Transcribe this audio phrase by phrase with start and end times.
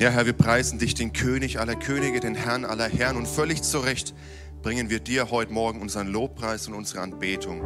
[0.00, 3.18] Ja, Herr, wir preisen dich, den König aller Könige, den Herrn aller Herren.
[3.18, 4.14] Und völlig zu Recht
[4.62, 7.60] bringen wir dir heute Morgen unseren Lobpreis und unsere Anbetung.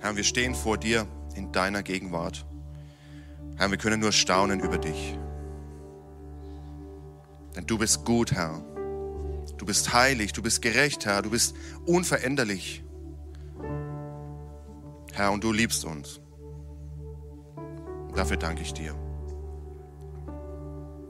[0.00, 2.44] Herr, wir stehen vor dir in deiner Gegenwart.
[3.56, 5.18] Herr, wir können nur staunen über dich.
[7.56, 8.62] Denn du bist gut, Herr.
[9.56, 11.22] Du bist heilig, du bist gerecht, Herr.
[11.22, 11.56] Du bist
[11.86, 12.84] unveränderlich.
[15.14, 16.20] Herr, und du liebst uns.
[18.18, 18.96] Dafür danke ich dir.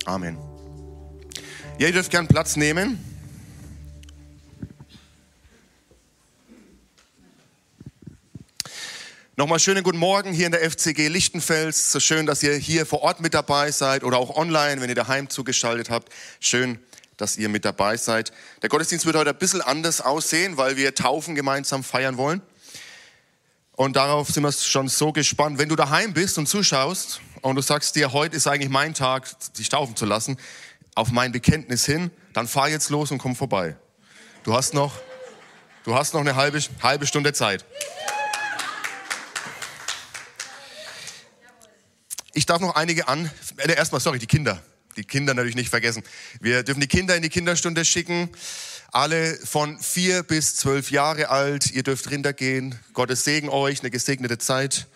[0.04, 0.36] Amen.
[1.78, 3.02] Ja, ihr dürft gern Platz nehmen.
[9.36, 11.92] Nochmal schönen guten Morgen hier in der FCG Lichtenfels.
[11.92, 14.95] So schön, dass ihr hier vor Ort mit dabei seid oder auch online, wenn ihr
[14.95, 16.12] daheim zugeschaltet habt.
[16.40, 16.78] Schön,
[17.16, 18.34] dass ihr mit dabei seid.
[18.60, 22.42] Der Gottesdienst wird heute ein bisschen anders aussehen, weil wir Taufen gemeinsam feiern wollen.
[23.78, 25.56] Und darauf sind wir schon so gespannt.
[25.59, 29.29] Wenn du daheim bist und zuschaust und du sagst dir, heute ist eigentlich mein Tag,
[29.52, 30.37] dich taufen zu lassen,
[30.96, 33.76] auf mein Bekenntnis hin, dann fahr jetzt los und komm vorbei.
[34.43, 34.99] Du hast noch,
[35.84, 37.65] du hast noch eine halbe, halbe Stunde Zeit.
[42.34, 44.60] Ich darf noch einige an, äh, erstmal, sorry, die Kinder.
[44.96, 46.02] Die Kinder natürlich nicht vergessen.
[46.40, 48.29] Wir dürfen die Kinder in die Kinderstunde schicken.
[48.90, 51.70] Alle von vier bis zwölf Jahre alt.
[51.72, 52.78] Ihr dürft runtergehen.
[52.94, 54.86] Gottes Segen euch, eine gesegnete Zeit.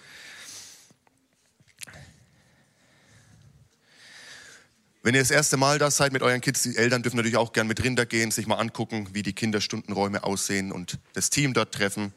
[5.02, 7.52] Wenn ihr das erste Mal da seid mit euren Kids, die Eltern dürfen natürlich auch
[7.52, 12.14] gern mit runtergehen, sich mal angucken, wie die Kinderstundenräume aussehen und das Team dort treffen.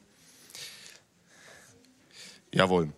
[2.53, 2.93] Jawohl.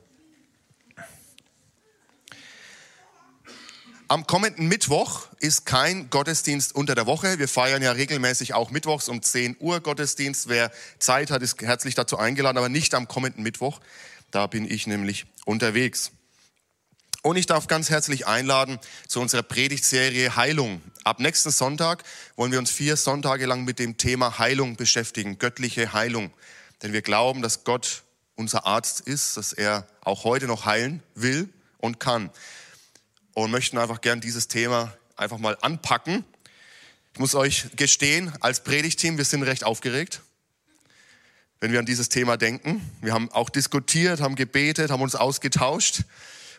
[4.10, 7.40] Am kommenden Mittwoch ist kein Gottesdienst unter der Woche.
[7.40, 10.48] Wir feiern ja regelmäßig auch Mittwochs um 10 Uhr Gottesdienst.
[10.48, 13.82] Wer Zeit hat, ist herzlich dazu eingeladen, aber nicht am kommenden Mittwoch.
[14.32, 16.12] Da bin ich nämlich unterwegs.
[17.22, 20.82] Und ich darf ganz herzlich einladen zu unserer Predigtserie Heilung.
[21.04, 22.06] Ab nächsten Sonntag
[22.38, 26.32] wollen wir uns vier Sonntage lang mit dem Thema Heilung beschäftigen, göttliche Heilung.
[26.82, 28.04] Denn wir glauben, dass Gott
[28.36, 32.32] unser Arzt ist, dass er auch heute noch heilen will und kann
[33.37, 36.25] und möchten einfach gern dieses Thema einfach mal anpacken.
[37.14, 40.21] Ich muss euch gestehen, als Predigteam, wir sind recht aufgeregt,
[41.59, 42.81] wenn wir an dieses Thema denken.
[42.99, 46.02] Wir haben auch diskutiert, haben gebetet, haben uns ausgetauscht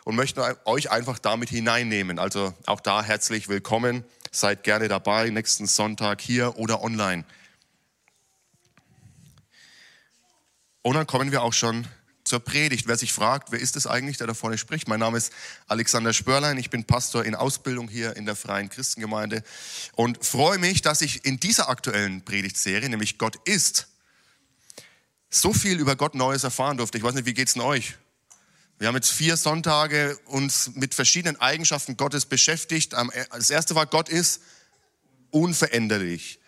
[0.05, 2.17] und möchten euch einfach damit hineinnehmen.
[2.17, 4.05] Also auch da herzlich willkommen.
[4.31, 7.25] Seid gerne dabei, nächsten Sonntag hier oder online.
[10.81, 11.85] Und dann kommen wir auch schon
[12.29, 12.87] zur Predigt.
[12.87, 14.87] Wer sich fragt, wer ist es eigentlich, der da vorne spricht?
[14.87, 15.33] Mein Name ist
[15.67, 16.57] Alexander Spörlein.
[16.57, 19.43] Ich bin Pastor in Ausbildung hier in der Freien Christengemeinde
[19.93, 23.87] und freue mich, dass ich in dieser aktuellen Predigtserie, nämlich Gott ist,
[25.31, 26.99] so viel über Gott Neues erfahren durfte.
[26.99, 27.97] Ich weiß nicht, wie geht's denn euch?
[28.77, 32.93] Wir haben jetzt vier Sonntage uns mit verschiedenen Eigenschaften Gottes beschäftigt.
[33.31, 34.41] Das erste war, Gott ist
[35.31, 36.39] unveränderlich.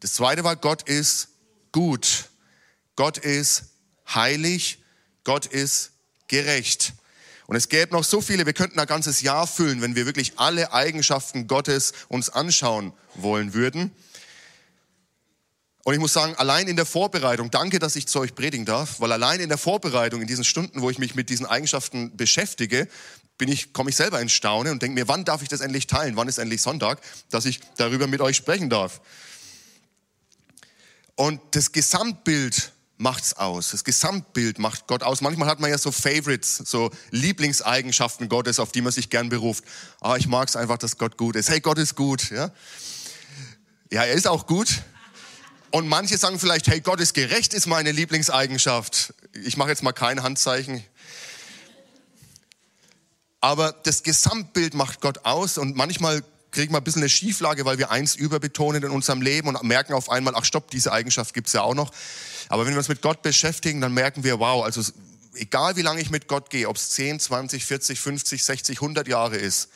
[0.00, 1.28] Das zweite war, Gott ist
[1.72, 2.30] gut.
[2.96, 3.64] Gott ist
[4.08, 4.78] heilig
[5.26, 5.90] Gott ist
[6.28, 6.92] gerecht.
[7.48, 10.38] Und es gäbe noch so viele, wir könnten ein ganzes Jahr füllen, wenn wir wirklich
[10.38, 13.90] alle Eigenschaften Gottes uns anschauen wollen würden.
[15.82, 19.00] Und ich muss sagen, allein in der Vorbereitung, danke, dass ich zu euch predigen darf,
[19.00, 22.86] weil allein in der Vorbereitung, in diesen Stunden, wo ich mich mit diesen Eigenschaften beschäftige,
[23.36, 25.88] bin ich, komme ich selber ins Staunen und denke mir, wann darf ich das endlich
[25.88, 26.16] teilen?
[26.16, 27.00] Wann ist endlich Sonntag,
[27.30, 29.00] dass ich darüber mit euch sprechen darf?
[31.16, 33.70] Und das Gesamtbild macht's aus.
[33.70, 35.20] Das Gesamtbild macht Gott aus.
[35.20, 39.64] Manchmal hat man ja so Favorites, so Lieblingseigenschaften Gottes, auf die man sich gern beruft.
[40.00, 41.50] Ah, ich mag's einfach, dass Gott gut ist.
[41.50, 42.50] Hey, Gott ist gut, ja?
[43.90, 44.82] Ja, er ist auch gut.
[45.70, 49.14] Und manche sagen vielleicht, hey, Gott ist gerecht, ist meine Lieblingseigenschaft.
[49.44, 50.82] Ich mache jetzt mal kein Handzeichen.
[53.40, 57.78] Aber das Gesamtbild macht Gott aus und manchmal kriegen wir ein bisschen eine Schieflage, weil
[57.78, 61.52] wir eins überbetonen in unserem Leben und merken auf einmal, ach stopp, diese Eigenschaft gibt's
[61.52, 61.92] ja auch noch.
[62.48, 64.82] Aber wenn wir uns mit Gott beschäftigen, dann merken wir, wow, also
[65.34, 69.08] egal wie lange ich mit Gott gehe, ob es 10, 20, 40, 50, 60, 100
[69.08, 69.68] Jahre ist,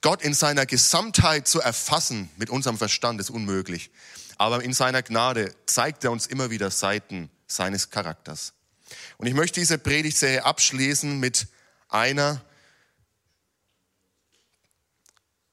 [0.00, 3.90] Gott in seiner Gesamtheit zu erfassen mit unserem Verstand ist unmöglich.
[4.36, 8.54] Aber in seiner Gnade zeigt er uns immer wieder Seiten seines Charakters.
[9.18, 11.46] Und ich möchte diese Predigtserie abschließen mit
[11.88, 12.42] einer,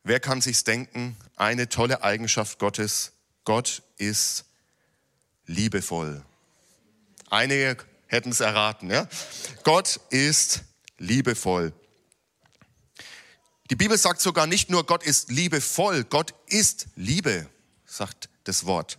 [0.04, 3.12] wer kann sich's denken, eine tolle Eigenschaft Gottes.
[3.44, 4.46] Gott ist
[5.46, 6.24] liebevoll.
[7.30, 7.78] Einige
[8.08, 8.90] hätten es erraten.
[8.90, 9.08] Ja?
[9.64, 10.64] Gott ist
[10.98, 11.74] liebevoll.
[13.70, 17.48] Die Bibel sagt sogar nicht nur, Gott ist liebevoll, Gott ist Liebe,
[17.86, 18.98] sagt das Wort.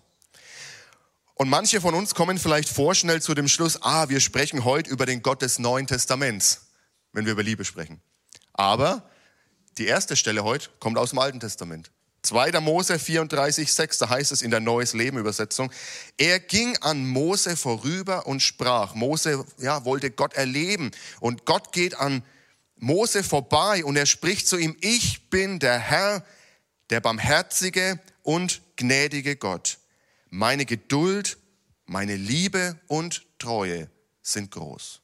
[1.34, 5.06] Und manche von uns kommen vielleicht vorschnell zu dem Schluss, ah, wir sprechen heute über
[5.06, 6.68] den Gott des Neuen Testaments,
[7.12, 8.00] wenn wir über Liebe sprechen.
[8.52, 9.10] Aber
[9.78, 11.90] die erste Stelle heute kommt aus dem Alten Testament.
[12.22, 12.60] 2.
[12.60, 15.70] Mose 34, 6, da heißt es in der Neues Leben Übersetzung,
[16.18, 18.94] er ging an Mose vorüber und sprach.
[18.94, 20.90] Mose ja, wollte Gott erleben
[21.20, 22.22] und Gott geht an
[22.76, 26.24] Mose vorbei und er spricht zu ihm, ich bin der Herr,
[26.90, 29.78] der barmherzige und gnädige Gott.
[30.28, 31.38] Meine Geduld,
[31.86, 33.90] meine Liebe und Treue
[34.22, 35.00] sind groß.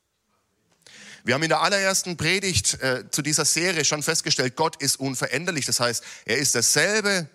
[1.26, 5.66] Wir haben in der allerersten Predigt äh, zu dieser Serie schon festgestellt, Gott ist unveränderlich.
[5.66, 7.28] Das heißt, er ist dasselbe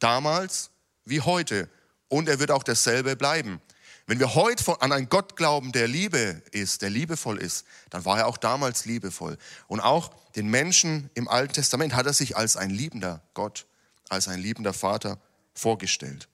[0.00, 0.68] damals
[1.06, 1.70] wie heute
[2.08, 3.62] und er wird auch dasselbe bleiben.
[4.06, 8.18] Wenn wir heute an einen Gott glauben, der Liebe ist, der liebevoll ist, dann war
[8.18, 9.38] er auch damals liebevoll.
[9.66, 13.66] Und auch den Menschen im Alten Testament hat er sich als ein liebender Gott,
[14.10, 15.18] als ein liebender Vater
[15.54, 16.28] vorgestellt.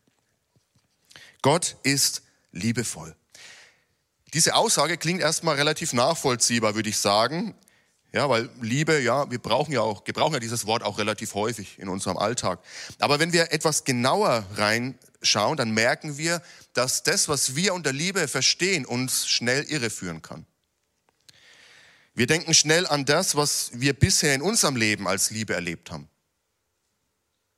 [1.43, 3.15] Gott ist liebevoll.
[4.35, 7.55] Diese Aussage klingt erstmal relativ nachvollziehbar, würde ich sagen.
[8.13, 11.79] Ja, weil Liebe, ja, wir brauchen ja auch, gebrauchen ja dieses Wort auch relativ häufig
[11.79, 12.61] in unserem Alltag.
[12.99, 16.43] Aber wenn wir etwas genauer reinschauen, dann merken wir,
[16.73, 20.47] dass das, was wir unter Liebe verstehen, uns schnell irreführen kann.
[22.15, 26.09] Wir denken schnell an das, was wir bisher in unserem Leben als Liebe erlebt haben.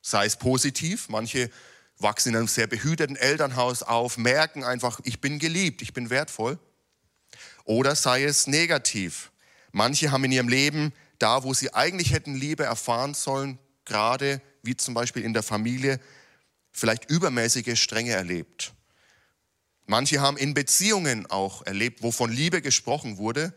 [0.03, 1.49] Sei es positiv, manche
[1.97, 6.59] wachsen in einem sehr behüteten Elternhaus auf, merken einfach, ich bin geliebt, ich bin wertvoll
[7.67, 9.31] oder sei es negativ.
[9.71, 14.75] Manche haben in ihrem Leben da, wo sie eigentlich hätten Liebe erfahren sollen, gerade wie
[14.75, 15.99] zum Beispiel in der Familie,
[16.71, 18.73] vielleicht übermäßige Strenge erlebt.
[19.85, 23.53] Manche haben in Beziehungen auch erlebt, wo von Liebe gesprochen wurde,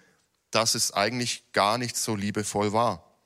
[0.51, 3.17] dass es eigentlich gar nicht so liebevoll war.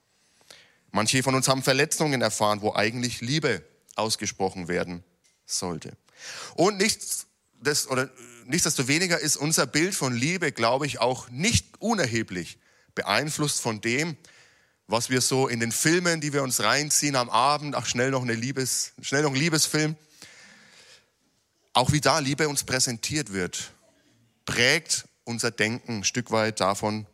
[0.90, 3.62] Manche von uns haben Verletzungen erfahren, wo eigentlich Liebe
[3.94, 5.02] ausgesprochen werden
[5.46, 5.96] sollte.
[6.54, 7.26] Und nichts,
[7.64, 8.10] das, oder
[8.46, 12.58] nichtsdestoweniger ist unser Bild von Liebe, glaube ich, auch nicht unerheblich
[12.94, 14.16] beeinflusst von dem,
[14.86, 18.22] was wir so in den Filmen, die wir uns reinziehen am Abend, ach schnell noch
[18.22, 19.96] eine Liebes, schnell noch ein Liebesfilm,
[21.72, 23.72] auch wie da Liebe uns präsentiert wird,
[24.44, 27.06] prägt unser Denken ein Stück weit davon,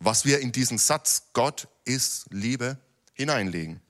[0.00, 2.78] was wir in diesen Satz Gott ist Liebe
[3.14, 3.80] hineinlegen.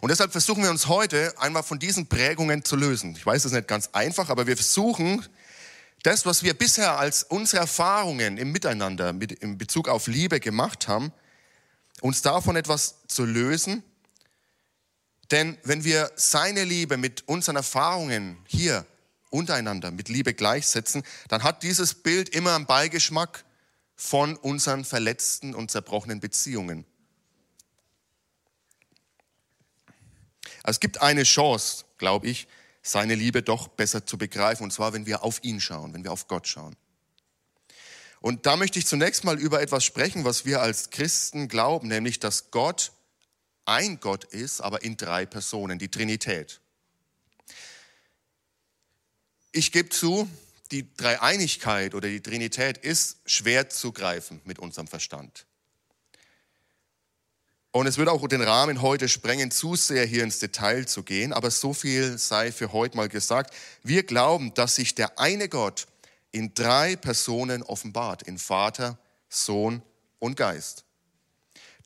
[0.00, 3.14] Und deshalb versuchen wir uns heute einmal von diesen Prägungen zu lösen.
[3.16, 5.26] Ich weiß, das ist nicht ganz einfach, aber wir versuchen,
[6.02, 10.88] das, was wir bisher als unsere Erfahrungen im Miteinander mit, in Bezug auf Liebe gemacht
[10.88, 11.12] haben,
[12.00, 13.82] uns davon etwas zu lösen.
[15.30, 18.86] Denn wenn wir seine Liebe mit unseren Erfahrungen hier
[19.28, 23.44] untereinander mit Liebe gleichsetzen, dann hat dieses Bild immer einen Beigeschmack
[23.94, 26.86] von unseren verletzten und zerbrochenen Beziehungen.
[30.62, 32.48] Also es gibt eine Chance, glaube ich,
[32.82, 36.12] seine Liebe doch besser zu begreifen, und zwar, wenn wir auf ihn schauen, wenn wir
[36.12, 36.76] auf Gott schauen.
[38.20, 42.20] Und da möchte ich zunächst mal über etwas sprechen, was wir als Christen glauben, nämlich,
[42.20, 42.92] dass Gott
[43.64, 46.60] ein Gott ist, aber in drei Personen, die Trinität.
[49.52, 50.28] Ich gebe zu,
[50.70, 55.46] die Dreieinigkeit oder die Trinität ist schwer zu greifen mit unserem Verstand.
[57.72, 61.32] Und es wird auch den Rahmen heute sprengen, zu sehr hier ins Detail zu gehen,
[61.32, 63.54] aber so viel sei für heute mal gesagt.
[63.84, 65.86] Wir glauben, dass sich der eine Gott
[66.32, 69.82] in drei Personen offenbart, in Vater, Sohn
[70.18, 70.84] und Geist.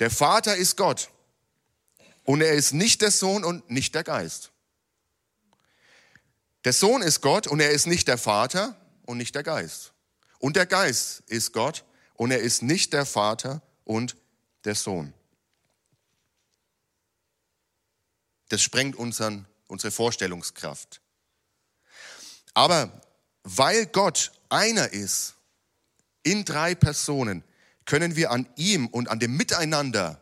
[0.00, 1.10] Der Vater ist Gott
[2.24, 4.52] und er ist nicht der Sohn und nicht der Geist.
[6.64, 8.74] Der Sohn ist Gott und er ist nicht der Vater
[9.04, 9.92] und nicht der Geist.
[10.38, 14.16] Und der Geist ist Gott und er ist nicht der Vater und
[14.64, 15.12] der Sohn.
[18.48, 21.00] Das sprengt unseren, unsere Vorstellungskraft.
[22.54, 23.00] Aber
[23.42, 25.34] weil Gott einer ist,
[26.22, 27.44] in drei Personen,
[27.84, 30.20] können wir an ihm und an dem Miteinander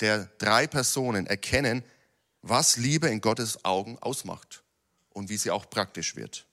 [0.00, 1.82] der drei Personen erkennen,
[2.42, 4.62] was Liebe in Gottes Augen ausmacht
[5.10, 6.46] und wie sie auch praktisch wird.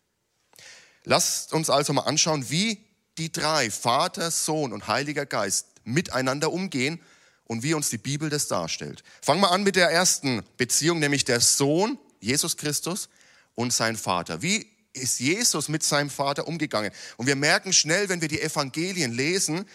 [1.03, 2.85] Lasst uns also mal anschauen, wie
[3.17, 7.01] die drei, Vater, Sohn und Heiliger Geist, miteinander umgehen
[7.45, 9.03] und wie uns die Bibel das darstellt.
[9.21, 13.09] Fangen wir an mit der ersten Beziehung, nämlich der Sohn, Jesus Christus,
[13.55, 14.41] und sein Vater.
[14.41, 16.91] Wie ist Jesus mit seinem Vater umgegangen?
[17.17, 19.65] Und wir merken schnell, wenn wir die Evangelien lesen,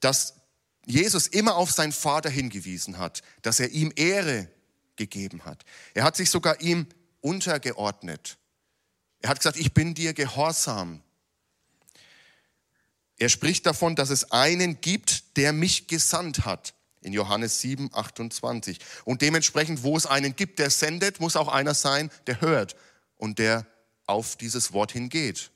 [0.00, 0.34] dass
[0.86, 4.48] Jesus immer auf seinen Vater hingewiesen hat, dass er ihm Ehre
[4.96, 5.64] gegeben hat.
[5.94, 6.86] Er hat sich sogar ihm
[7.20, 8.38] untergeordnet.
[9.20, 11.02] Er hat gesagt, ich bin dir gehorsam.
[13.16, 18.78] Er spricht davon, dass es einen gibt, der mich gesandt hat in Johannes 7, 28.
[19.04, 22.76] Und dementsprechend, wo es einen gibt, der sendet, muss auch einer sein, der hört
[23.16, 23.66] und der
[24.06, 25.50] auf dieses Wort hingeht.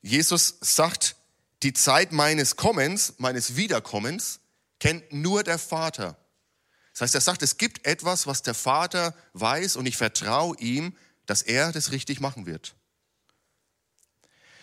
[0.00, 1.16] Jesus sagt,
[1.62, 4.40] die Zeit meines Kommens, meines Wiederkommens,
[4.80, 6.16] kennt nur der Vater.
[6.92, 10.96] Das heißt, er sagt, es gibt etwas, was der Vater weiß und ich vertraue ihm,
[11.26, 12.74] dass er das richtig machen wird.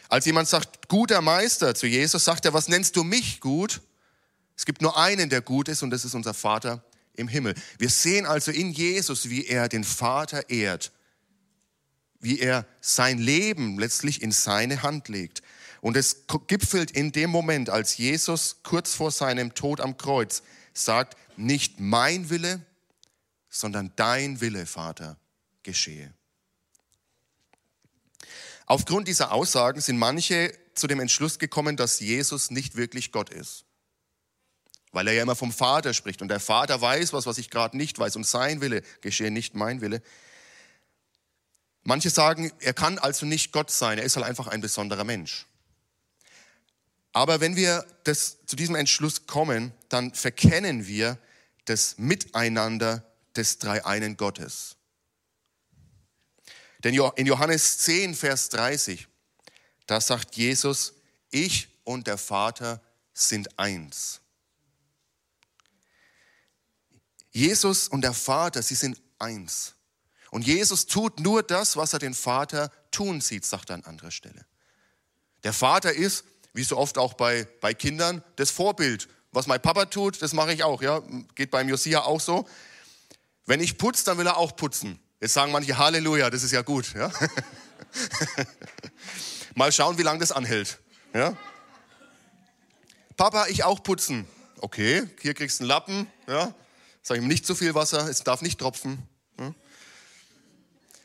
[0.09, 3.81] Als jemand sagt, guter Meister zu Jesus, sagt er, was nennst du mich gut?
[4.59, 7.55] Es gibt nur einen, der gut ist und das ist unser Vater im Himmel.
[7.77, 10.91] Wir sehen also in Jesus, wie er den Vater ehrt,
[12.19, 15.43] wie er sein Leben letztlich in seine Hand legt.
[15.79, 21.15] Und es gipfelt in dem Moment, als Jesus kurz vor seinem Tod am Kreuz sagt,
[21.37, 22.61] nicht mein Wille,
[23.49, 25.17] sondern dein Wille, Vater,
[25.63, 26.13] geschehe.
[28.65, 33.63] Aufgrund dieser Aussagen sind manche zu dem Entschluss gekommen, dass Jesus nicht wirklich Gott ist.
[34.91, 37.77] Weil er ja immer vom Vater spricht und der Vater weiß was, was ich gerade
[37.77, 40.01] nicht weiß und sein Wille geschehe, nicht mein Wille.
[41.83, 45.45] Manche sagen, er kann also nicht Gott sein, er ist halt einfach ein besonderer Mensch.
[47.13, 51.17] Aber wenn wir das, zu diesem Entschluss kommen, dann verkennen wir
[51.65, 53.03] das Miteinander
[53.35, 54.75] des dreieinen Gottes.
[56.83, 59.07] Denn in Johannes 10, Vers 30,
[59.85, 60.93] da sagt Jesus,
[61.29, 62.81] ich und der Vater
[63.13, 64.21] sind eins.
[67.31, 69.75] Jesus und der Vater, sie sind eins.
[70.31, 74.11] Und Jesus tut nur das, was er den Vater tun sieht, sagt er an anderer
[74.11, 74.45] Stelle.
[75.43, 79.07] Der Vater ist, wie so oft auch bei, bei Kindern, das Vorbild.
[79.31, 80.81] Was mein Papa tut, das mache ich auch.
[80.81, 81.01] Ja?
[81.35, 82.47] Geht beim Josia auch so.
[83.45, 84.99] Wenn ich putze, dann will er auch putzen.
[85.21, 86.93] Jetzt sagen manche Halleluja, das ist ja gut.
[86.93, 87.11] Ja?
[89.55, 90.79] Mal schauen, wie lange das anhält.
[91.13, 91.35] Ja?
[93.17, 94.27] Papa, ich auch putzen.
[94.61, 96.07] Okay, hier kriegst du einen Lappen.
[96.27, 96.53] Ja?
[97.09, 99.01] Sag ihm nicht zu viel Wasser, es darf nicht tropfen.
[99.39, 99.51] Ja?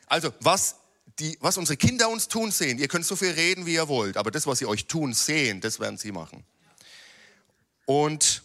[0.05, 0.75] Also, was,
[1.17, 4.15] die, was unsere Kinder uns tun sehen, ihr könnt so viel reden, wie ihr wollt,
[4.15, 6.43] aber das, was sie euch tun sehen, das werden sie machen.
[7.85, 8.43] Und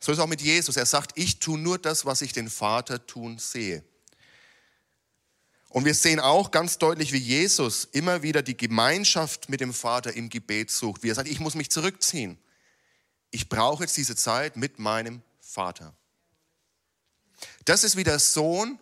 [0.00, 0.76] so ist es auch mit Jesus.
[0.76, 3.82] Er sagt, ich tue nur das, was ich den Vater tun sehe.
[5.70, 10.12] Und wir sehen auch ganz deutlich, wie Jesus immer wieder die Gemeinschaft mit dem Vater
[10.12, 11.02] im Gebet sucht.
[11.02, 12.36] Wie er sagt, ich muss mich zurückziehen.
[13.30, 15.96] Ich brauche jetzt diese Zeit mit meinem Vater.
[17.64, 18.78] Das ist wie der Sohn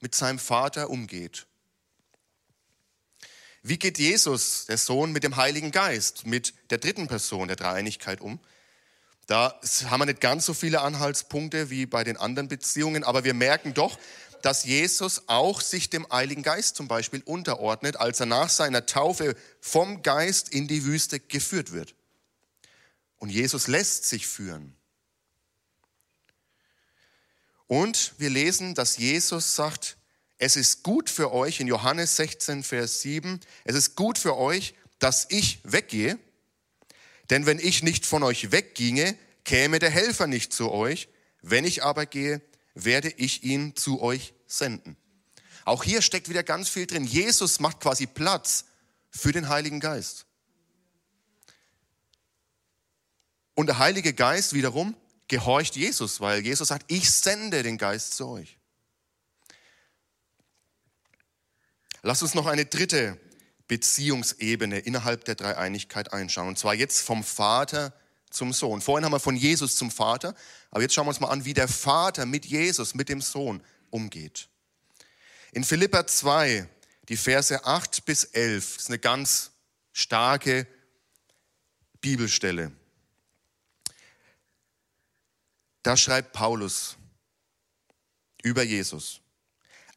[0.00, 1.46] mit seinem Vater umgeht.
[3.62, 8.20] Wie geht Jesus, der Sohn, mit dem Heiligen Geist, mit der dritten Person der Dreieinigkeit
[8.20, 8.38] um?
[9.26, 13.32] Da haben wir nicht ganz so viele Anhaltspunkte wie bei den anderen Beziehungen, aber wir
[13.32, 13.98] merken doch,
[14.42, 19.34] dass Jesus auch sich dem Heiligen Geist zum Beispiel unterordnet, als er nach seiner Taufe
[19.62, 21.94] vom Geist in die Wüste geführt wird.
[23.16, 24.76] Und Jesus lässt sich führen.
[27.66, 29.96] Und wir lesen, dass Jesus sagt,
[30.38, 34.74] es ist gut für euch, in Johannes 16, Vers 7, es ist gut für euch,
[34.98, 36.18] dass ich weggehe,
[37.30, 41.08] denn wenn ich nicht von euch wegginge, käme der Helfer nicht zu euch,
[41.42, 42.42] wenn ich aber gehe,
[42.74, 44.96] werde ich ihn zu euch senden.
[45.64, 47.04] Auch hier steckt wieder ganz viel drin.
[47.04, 48.66] Jesus macht quasi Platz
[49.10, 50.26] für den Heiligen Geist.
[53.54, 54.94] Und der Heilige Geist wiederum
[55.34, 58.56] gehorcht Jesus, weil Jesus sagt, ich sende den Geist zu euch.
[62.02, 63.18] Lass uns noch eine dritte
[63.66, 66.46] Beziehungsebene innerhalb der Dreieinigkeit einschauen.
[66.46, 67.92] Und zwar jetzt vom Vater
[68.30, 68.80] zum Sohn.
[68.80, 70.36] Vorhin haben wir von Jesus zum Vater,
[70.70, 73.60] aber jetzt schauen wir uns mal an, wie der Vater mit Jesus, mit dem Sohn
[73.90, 74.48] umgeht.
[75.50, 76.68] In Philippa 2,
[77.08, 79.50] die Verse 8 bis 11, ist eine ganz
[79.92, 80.68] starke
[82.00, 82.70] Bibelstelle.
[85.84, 86.96] Da schreibt Paulus
[88.42, 89.20] über Jesus.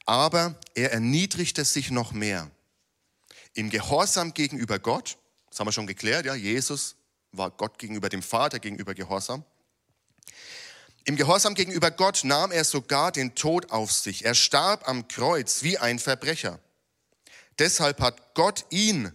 [0.05, 2.51] Aber er erniedrigte sich noch mehr.
[3.53, 5.17] Im Gehorsam gegenüber Gott,
[5.49, 6.97] das haben wir schon geklärt, ja, Jesus
[7.31, 9.45] war Gott gegenüber dem Vater gegenüber Gehorsam.
[11.05, 14.25] Im Gehorsam gegenüber Gott nahm er sogar den Tod auf sich.
[14.25, 16.59] Er starb am Kreuz wie ein Verbrecher.
[17.59, 19.13] Deshalb hat Gott ihn,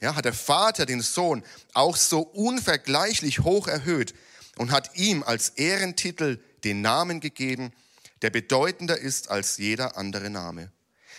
[0.00, 4.12] ja, hat der Vater den Sohn auch so unvergleichlich hoch erhöht
[4.60, 7.72] und hat ihm als Ehrentitel den Namen gegeben,
[8.20, 10.70] der bedeutender ist als jeder andere Name.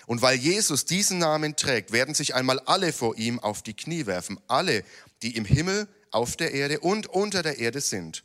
[0.06, 4.06] Und weil Jesus diesen Namen trägt, werden sich einmal alle vor ihm auf die Knie
[4.06, 4.84] werfen, alle,
[5.24, 8.24] die im Himmel, auf der Erde und unter der Erde sind.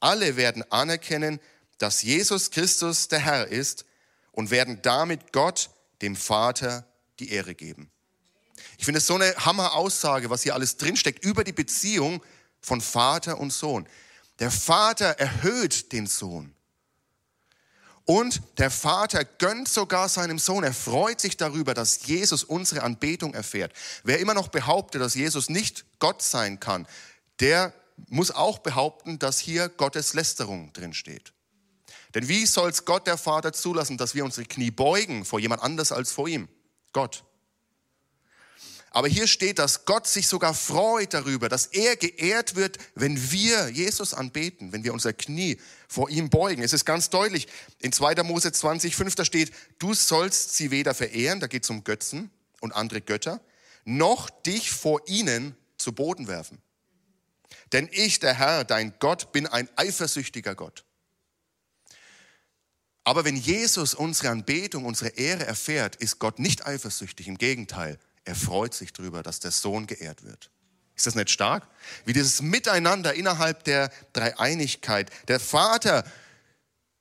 [0.00, 1.40] Alle werden anerkennen,
[1.76, 3.84] dass Jesus Christus der Herr ist
[4.32, 5.68] und werden damit Gott,
[6.00, 6.86] dem Vater,
[7.18, 7.90] die Ehre geben.
[8.78, 12.22] Ich finde es so eine Hammer-Aussage, was hier alles drinsteckt über die Beziehung
[12.62, 13.86] von Vater und Sohn.
[14.38, 16.54] Der Vater erhöht den Sohn.
[18.06, 20.62] Und der Vater gönnt sogar seinem Sohn.
[20.62, 23.72] Er freut sich darüber, dass Jesus unsere Anbetung erfährt.
[24.02, 26.86] Wer immer noch behauptet, dass Jesus nicht Gott sein kann,
[27.40, 27.72] der
[28.08, 31.32] muss auch behaupten, dass hier Gottes Lästerung drin steht.
[32.14, 35.62] Denn wie soll es Gott, der Vater, zulassen, dass wir unsere Knie beugen vor jemand
[35.62, 36.48] anders als vor ihm?
[36.92, 37.24] Gott.
[38.94, 43.68] Aber hier steht, dass Gott sich sogar freut darüber, dass er geehrt wird, wenn wir
[43.68, 45.58] Jesus anbeten, wenn wir unser Knie
[45.88, 46.62] vor ihm beugen.
[46.62, 47.48] Es ist ganz deutlich,
[47.80, 48.22] in 2.
[48.22, 52.30] Mose 20, 5, da steht, du sollst sie weder verehren, da geht es um Götzen
[52.60, 53.40] und andere Götter,
[53.84, 56.62] noch dich vor ihnen zu Boden werfen.
[57.72, 60.84] Denn ich, der Herr, dein Gott, bin ein eifersüchtiger Gott.
[63.02, 67.26] Aber wenn Jesus unsere Anbetung, unsere Ehre erfährt, ist Gott nicht eifersüchtig.
[67.26, 70.50] Im Gegenteil, er freut sich darüber, dass der Sohn geehrt wird.
[70.96, 71.66] Ist das nicht stark?
[72.04, 75.10] Wie dieses Miteinander innerhalb der Dreieinigkeit.
[75.28, 76.04] Der Vater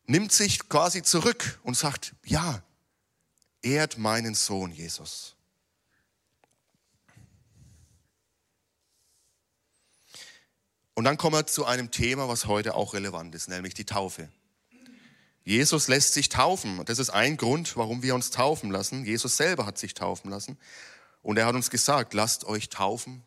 [0.06, 2.64] nimmt sich quasi zurück und sagt, ja,
[3.62, 5.36] ehrt meinen Sohn Jesus.
[10.96, 14.30] Und dann kommen wir zu einem Thema, was heute auch relevant ist, nämlich die Taufe.
[15.44, 16.84] Jesus lässt sich taufen.
[16.86, 19.04] Das ist ein Grund, warum wir uns taufen lassen.
[19.04, 20.58] Jesus selber hat sich taufen lassen.
[21.24, 23.24] Und er hat uns gesagt, lasst euch taufen,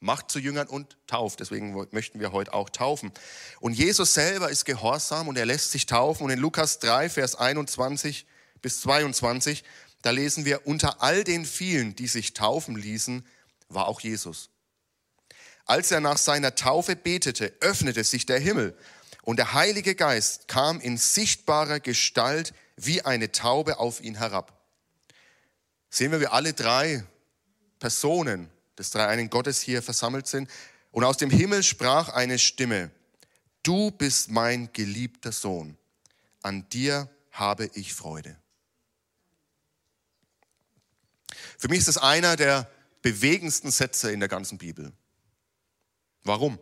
[0.00, 1.40] macht zu Jüngern und tauft.
[1.40, 3.12] Deswegen möchten wir heute auch taufen.
[3.60, 6.24] Und Jesus selber ist gehorsam und er lässt sich taufen.
[6.24, 8.26] Und in Lukas 3, Vers 21
[8.62, 9.62] bis 22,
[10.02, 13.26] da lesen wir, unter all den vielen, die sich taufen ließen,
[13.68, 14.50] war auch Jesus.
[15.66, 18.76] Als er nach seiner Taufe betete, öffnete sich der Himmel
[19.22, 24.58] und der Heilige Geist kam in sichtbarer Gestalt wie eine Taube auf ihn herab.
[25.90, 27.04] Sehen wir, wie alle drei
[27.78, 30.50] Personen des dreieinen Gottes hier versammelt sind.
[30.90, 32.90] Und aus dem Himmel sprach eine Stimme,
[33.62, 35.76] du bist mein geliebter Sohn,
[36.42, 38.36] an dir habe ich Freude.
[41.58, 42.70] Für mich ist das einer der
[43.02, 44.92] bewegendsten Sätze in der ganzen Bibel.
[46.22, 46.58] Warum?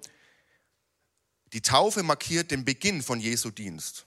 [1.52, 4.06] Die Taufe markiert den Beginn von Jesu Dienst.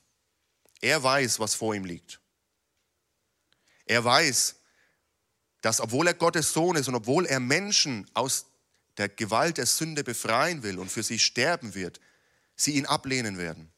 [0.82, 2.20] Er weiß, was vor ihm liegt.
[3.86, 4.56] Er weiß,
[5.62, 8.46] dass obwohl er Gottes Sohn ist und obwohl er Menschen aus
[8.98, 12.00] der Gewalt der Sünde befreien will und für sie sterben wird,
[12.56, 13.72] sie ihn ablehnen werden.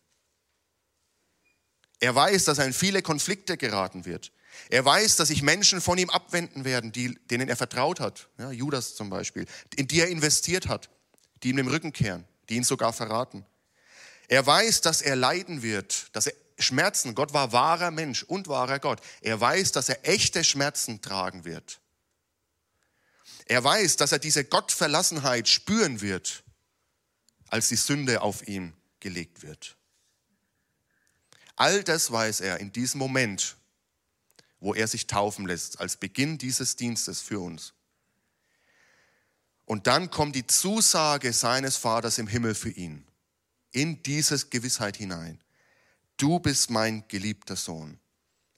[2.00, 4.32] Er weiß, dass er in viele Konflikte geraten wird.
[4.70, 8.28] Er weiß, dass sich Menschen von ihm abwenden werden, die, denen er vertraut hat.
[8.38, 10.89] Ja, Judas zum Beispiel, in die er investiert hat,
[11.44, 13.46] die ihm den Rücken kehren, die ihn sogar verraten.
[14.28, 18.80] Er weiß, dass er leiden wird, dass er Schmerzen, Gott war wahrer Mensch und wahrer
[18.80, 19.02] Gott.
[19.21, 21.80] Er weiß, dass er echte Schmerzen tragen wird.
[23.45, 26.43] Er weiß, dass er diese Gottverlassenheit spüren wird,
[27.50, 29.76] als die Sünde auf ihn gelegt wird.
[31.56, 33.58] All das weiß er in diesem Moment,
[34.60, 37.74] wo er sich taufen lässt, als Beginn dieses Dienstes für uns.
[39.65, 43.06] Und dann kommt die Zusage seines Vaters im Himmel für ihn,
[43.71, 45.39] in diese Gewissheit hinein
[46.22, 48.00] du bist mein geliebter Sohn,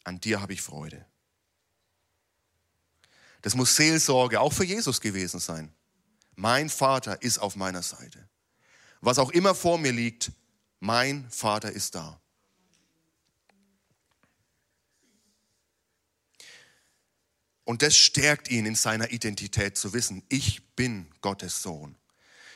[0.03, 1.05] an dir habe ich Freude.
[3.41, 5.73] Das muss Seelsorge auch für Jesus gewesen sein.
[6.35, 8.27] Mein Vater ist auf meiner Seite.
[9.01, 10.31] Was auch immer vor mir liegt,
[10.79, 12.19] mein Vater ist da.
[17.65, 21.95] Und das stärkt ihn in seiner Identität zu wissen, ich bin Gottes Sohn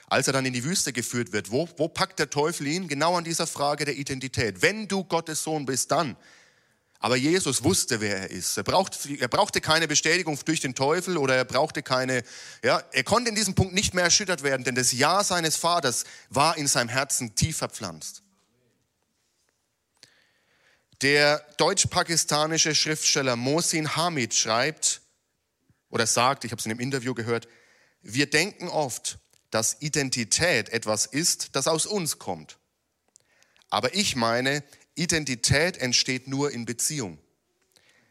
[0.07, 2.87] als er dann in die Wüste geführt wird, wo, wo packt der Teufel ihn?
[2.87, 4.61] Genau an dieser Frage der Identität.
[4.61, 6.15] Wenn du Gottes Sohn bist, dann.
[6.99, 8.57] Aber Jesus wusste, wer er ist.
[8.57, 12.23] Er brauchte, er brauchte keine Bestätigung durch den Teufel oder er brauchte keine,
[12.63, 16.05] ja, er konnte in diesem Punkt nicht mehr erschüttert werden, denn das Ja seines Vaters
[16.29, 18.23] war in seinem Herzen tief verpflanzt.
[21.01, 25.01] Der deutsch-pakistanische Schriftsteller Mohsin Hamid schreibt
[25.89, 27.47] oder sagt, ich habe es in einem Interview gehört,
[28.01, 32.57] wir denken oft, dass Identität etwas ist, das aus uns kommt.
[33.69, 34.63] Aber ich meine,
[34.95, 37.19] Identität entsteht nur in Beziehung.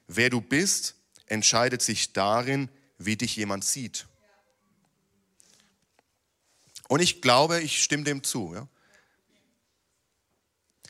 [0.06, 0.94] Wer du bist,
[1.26, 2.68] entscheidet sich darin,
[2.98, 4.06] wie dich jemand sieht.
[6.88, 8.54] Und ich glaube, ich stimme dem zu.
[8.54, 8.68] Ja?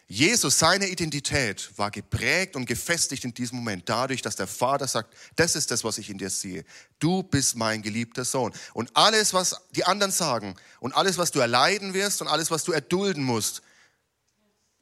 [0.09, 5.13] Jesus, seine Identität war geprägt und gefestigt in diesem Moment dadurch, dass der Vater sagt,
[5.35, 6.65] das ist das, was ich in dir sehe.
[7.01, 8.53] Du bist mein geliebter Sohn.
[8.73, 12.63] Und alles, was die anderen sagen und alles, was du erleiden wirst und alles, was
[12.63, 13.63] du erdulden musst,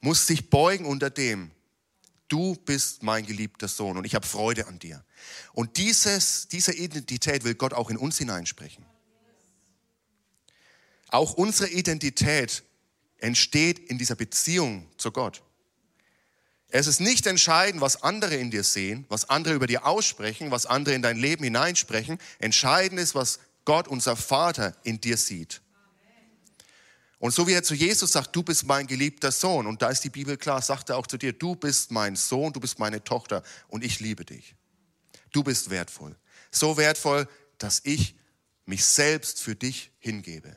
[0.01, 1.51] muss sich beugen unter dem.
[2.29, 5.03] Du bist mein geliebter Sohn und ich habe Freude an dir.
[5.55, 8.85] Und dieses, diese Identität will Gott auch in uns hineinsprechen.
[11.09, 12.63] Auch unsere Identität
[13.25, 15.43] entsteht in dieser Beziehung zu Gott.
[16.69, 20.67] Es ist nicht entscheidend, was andere in dir sehen, was andere über dir aussprechen, was
[20.67, 22.19] andere in dein Leben hineinsprechen.
[22.39, 25.63] Entscheidend ist, was Gott, unser Vater, in dir sieht.
[27.19, 30.05] Und so wie er zu Jesus sagt, du bist mein geliebter Sohn, und da ist
[30.05, 33.03] die Bibel klar, sagt er auch zu dir, du bist mein Sohn, du bist meine
[33.03, 34.55] Tochter und ich liebe dich.
[35.33, 36.15] Du bist wertvoll.
[36.51, 38.17] So wertvoll, dass ich
[38.67, 40.57] mich selbst für dich hingebe.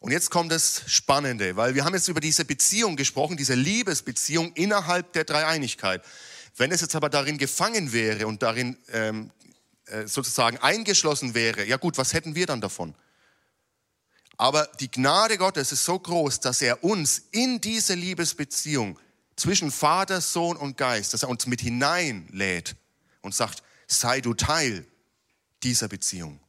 [0.00, 4.52] Und jetzt kommt das Spannende, weil wir haben jetzt über diese Beziehung gesprochen, diese Liebesbeziehung
[4.54, 6.02] innerhalb der Dreieinigkeit.
[6.56, 9.30] Wenn es jetzt aber darin gefangen wäre und darin ähm,
[9.84, 12.94] äh, sozusagen eingeschlossen wäre, ja gut, was hätten wir dann davon?
[14.38, 18.98] Aber die Gnade Gottes ist so groß, dass er uns in diese Liebesbeziehung
[19.36, 22.74] zwischen Vater, Sohn und Geist, dass er uns mit hineinlädt
[23.20, 24.86] und sagt, sei du Teil
[25.62, 26.40] dieser Beziehung.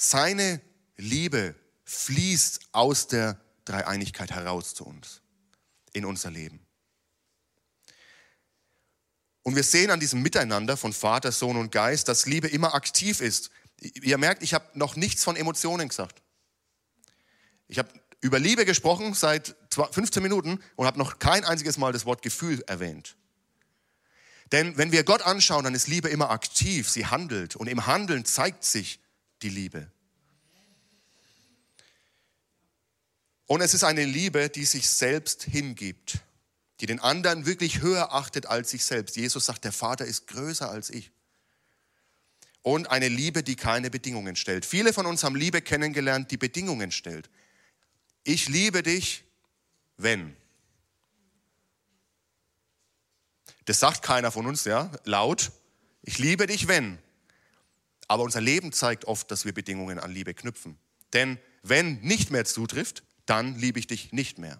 [0.00, 0.60] Seine
[0.96, 5.22] Liebe fließt aus der Dreieinigkeit heraus zu uns,
[5.92, 6.64] in unser Leben.
[9.42, 13.20] Und wir sehen an diesem Miteinander von Vater, Sohn und Geist, dass Liebe immer aktiv
[13.20, 13.50] ist.
[13.80, 16.22] Ihr merkt, ich habe noch nichts von Emotionen gesagt.
[17.66, 17.88] Ich habe
[18.20, 22.62] über Liebe gesprochen seit 15 Minuten und habe noch kein einziges Mal das Wort Gefühl
[22.68, 23.16] erwähnt.
[24.52, 28.24] Denn wenn wir Gott anschauen, dann ist Liebe immer aktiv, sie handelt und im Handeln
[28.24, 29.00] zeigt sich
[29.42, 29.90] die Liebe.
[33.46, 36.18] Und es ist eine Liebe, die sich selbst hingibt,
[36.80, 39.16] die den anderen wirklich höher achtet als sich selbst.
[39.16, 41.10] Jesus sagt, der Vater ist größer als ich.
[42.62, 44.66] Und eine Liebe, die keine Bedingungen stellt.
[44.66, 47.30] Viele von uns haben Liebe kennengelernt, die Bedingungen stellt.
[48.22, 49.24] Ich liebe dich,
[49.96, 50.36] wenn.
[53.64, 55.52] Das sagt keiner von uns, ja, laut.
[56.02, 56.98] Ich liebe dich, wenn.
[58.08, 60.78] Aber unser Leben zeigt oft, dass wir Bedingungen an Liebe knüpfen.
[61.12, 64.58] Denn wenn nicht mehr zutrifft, dann liebe ich dich nicht mehr.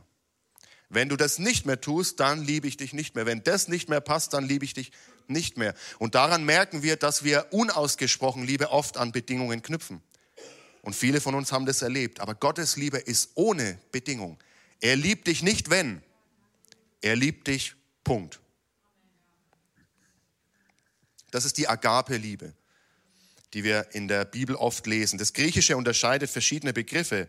[0.90, 3.26] Wenn du das nicht mehr tust, dann liebe ich dich nicht mehr.
[3.26, 4.92] Wenn das nicht mehr passt, dann liebe ich dich
[5.26, 5.74] nicht mehr.
[5.98, 10.02] Und daran merken wir, dass wir unausgesprochen Liebe oft an Bedingungen knüpfen.
[10.82, 12.20] Und viele von uns haben das erlebt.
[12.20, 14.38] Aber Gottes Liebe ist ohne Bedingung.
[14.80, 16.02] Er liebt dich nicht, wenn.
[17.02, 18.40] Er liebt dich, Punkt.
[21.30, 22.54] Das ist die Agape-Liebe
[23.54, 25.18] die wir in der Bibel oft lesen.
[25.18, 27.28] Das Griechische unterscheidet verschiedene Begriffe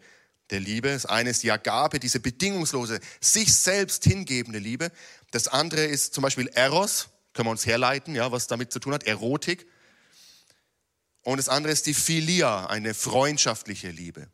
[0.50, 0.90] der Liebe.
[0.90, 4.92] Das eine ist die Agape, diese bedingungslose, sich selbst hingebende Liebe.
[5.32, 8.94] Das andere ist zum Beispiel Eros, können wir uns herleiten, ja, was damit zu tun
[8.94, 9.68] hat, Erotik.
[11.22, 14.30] Und das andere ist die Philia, eine freundschaftliche Liebe.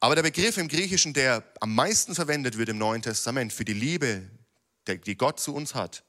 [0.00, 3.72] Aber der Begriff im Griechischen, der am meisten verwendet wird im Neuen Testament für die
[3.72, 4.30] Liebe,
[4.86, 6.04] die Gott zu uns hat,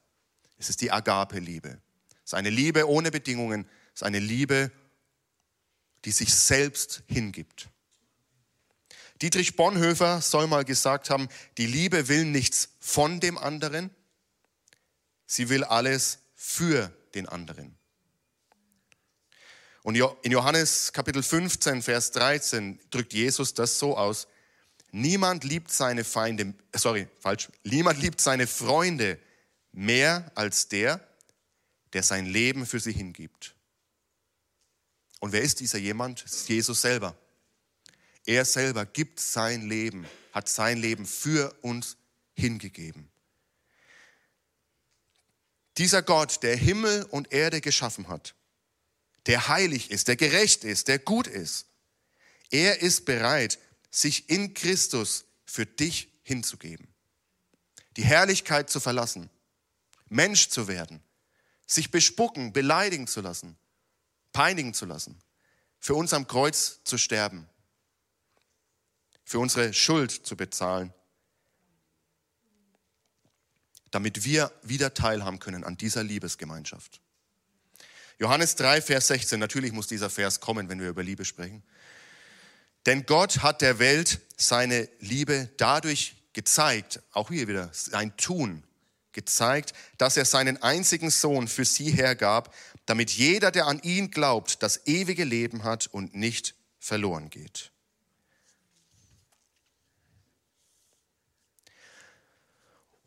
[0.58, 1.80] ist es die Agape-Liebe.
[2.24, 3.68] Es ist eine Liebe ohne Bedingungen,
[4.00, 4.72] ist eine Liebe,
[6.06, 7.68] die sich selbst hingibt.
[9.22, 13.90] Dietrich Bonhoeffer soll mal gesagt haben, die Liebe will nichts von dem anderen,
[15.26, 17.78] sie will alles für den anderen.
[19.84, 24.30] Und in Johannes Kapitel 15, Vers 13 drückt Jesus das so aus,
[24.92, 29.20] niemand liebt seine Feinde, sorry, falsch, niemand liebt seine Freunde
[29.74, 31.06] mehr als der,
[31.92, 33.56] der sein Leben für sie hingibt.
[35.20, 36.24] Und wer ist dieser jemand?
[36.24, 37.16] Ist Jesus selber.
[38.26, 41.98] Er selber gibt sein Leben, hat sein Leben für uns
[42.36, 43.10] hingegeben.
[45.78, 48.36] Dieser Gott, der Himmel und Erde geschaffen hat,
[49.26, 51.68] der heilig ist, der gerecht ist, der gut ist,
[52.52, 53.60] er ist bereit,
[53.92, 56.88] sich in Christus für dich hinzugeben.
[57.98, 59.30] Die Herrlichkeit zu verlassen,
[60.10, 61.02] Mensch zu werden,
[61.66, 63.58] sich bespucken, beleidigen zu lassen,
[64.32, 65.20] peinigen zu lassen,
[65.80, 67.48] für uns am Kreuz zu sterben,
[69.24, 70.94] für unsere Schuld zu bezahlen,
[73.92, 77.02] damit wir wieder teilhaben können an dieser Liebesgemeinschaft.
[78.20, 81.64] Johannes 3, Vers 16, natürlich muss dieser Vers kommen, wenn wir über Liebe sprechen.
[82.86, 88.64] Denn Gott hat der Welt seine Liebe dadurch gezeigt, auch hier wieder sein Tun,
[89.12, 92.54] gezeigt, dass er seinen einzigen Sohn für sie hergab,
[92.90, 97.72] damit jeder, der an ihn glaubt, das ewige Leben hat und nicht verloren geht.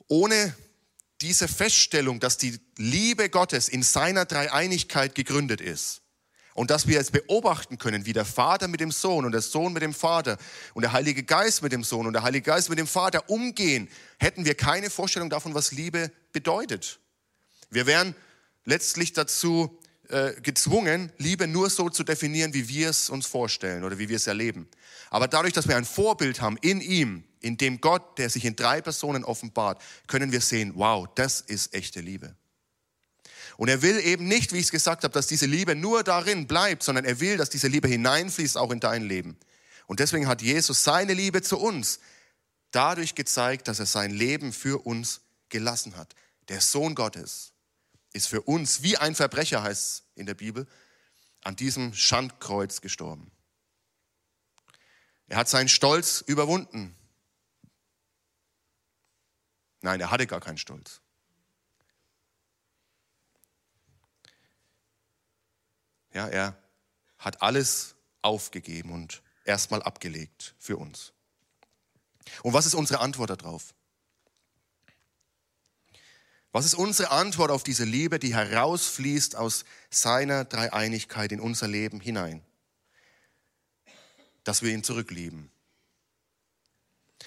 [0.06, 0.54] Ohne
[1.20, 6.02] diese Feststellung, dass die Liebe Gottes in seiner Dreieinigkeit gegründet ist,
[6.54, 9.72] und dass wir jetzt beobachten können, wie der Vater mit dem Sohn und der Sohn
[9.72, 10.36] mit dem Vater
[10.74, 13.88] und der Heilige Geist mit dem Sohn und der Heilige Geist mit dem Vater umgehen,
[14.18, 17.00] hätten wir keine Vorstellung davon, was Liebe bedeutet.
[17.70, 18.14] Wir wären
[18.64, 23.98] letztlich dazu äh, gezwungen, Liebe nur so zu definieren, wie wir es uns vorstellen oder
[23.98, 24.68] wie wir es erleben.
[25.10, 28.56] Aber dadurch, dass wir ein Vorbild haben in ihm, in dem Gott, der sich in
[28.56, 32.34] drei Personen offenbart, können wir sehen, wow, das ist echte Liebe.
[33.56, 36.46] Und er will eben nicht, wie ich es gesagt habe, dass diese Liebe nur darin
[36.46, 39.36] bleibt, sondern er will, dass diese Liebe hineinfließt auch in dein Leben.
[39.86, 42.00] Und deswegen hat Jesus seine Liebe zu uns
[42.70, 46.14] dadurch gezeigt, dass er sein Leben für uns gelassen hat.
[46.48, 47.51] Der Sohn Gottes
[48.12, 50.66] ist für uns wie ein Verbrecher, heißt es in der Bibel,
[51.42, 53.30] an diesem Schandkreuz gestorben.
[55.28, 56.96] Er hat seinen Stolz überwunden.
[59.80, 61.00] Nein, er hatte gar keinen Stolz.
[66.12, 66.56] Ja, er
[67.18, 71.12] hat alles aufgegeben und erstmal abgelegt für uns.
[72.42, 73.74] Und was ist unsere Antwort darauf?
[76.52, 81.98] Was ist unsere Antwort auf diese Liebe, die herausfließt aus seiner Dreieinigkeit in unser Leben
[82.00, 82.42] hinein?
[84.44, 85.50] Dass wir ihn zurücklieben.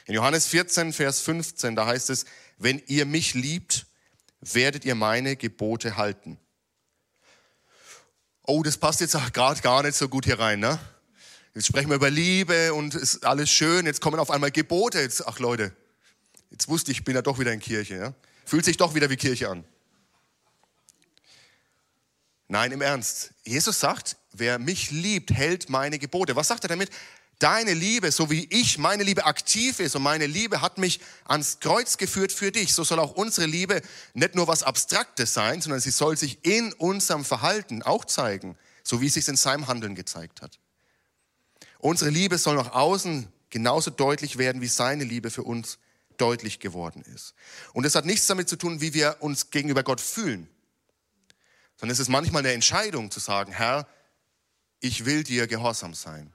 [0.06, 2.26] In Johannes 14, Vers 15, da heißt es,
[2.60, 3.88] wenn ihr mich liebt,
[4.42, 6.38] werdet ihr meine Gebote halten.
[8.44, 10.78] Oh, das passt jetzt gerade gar nicht so gut hier rein, ne?
[11.56, 13.88] Jetzt sprechen wir über Liebe und ist alles schön.
[13.88, 15.00] Jetzt kommen auf einmal Gebote.
[15.00, 15.76] Jetzt, ach Leute,
[16.52, 17.96] jetzt wusste ich, ich bin ja doch wieder in Kirche.
[17.96, 18.14] Ja?
[18.46, 19.66] Fühlt sich doch wieder wie Kirche an.
[22.48, 23.34] Nein, im Ernst.
[23.44, 26.36] Jesus sagt, wer mich liebt, hält meine Gebote.
[26.36, 26.92] Was sagt er damit?
[27.40, 31.60] Deine Liebe, so wie ich meine Liebe aktiv ist und meine Liebe hat mich ans
[31.60, 33.82] Kreuz geführt für dich, so soll auch unsere Liebe
[34.14, 39.02] nicht nur was Abstraktes sein, sondern sie soll sich in unserem Verhalten auch zeigen, so
[39.02, 40.60] wie es sich in seinem Handeln gezeigt hat.
[41.80, 45.78] Unsere Liebe soll nach außen genauso deutlich werden, wie seine Liebe für uns
[46.18, 47.34] deutlich geworden ist.
[47.74, 50.50] Und das hat nichts damit zu tun, wie wir uns gegenüber Gott fühlen,
[51.78, 53.88] sondern es ist manchmal eine Entscheidung zu sagen, Herr,
[54.80, 56.32] ich will dir gehorsam sein.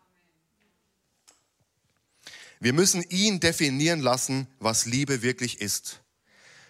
[2.59, 6.01] Wir müssen ihn definieren lassen, was Liebe wirklich ist.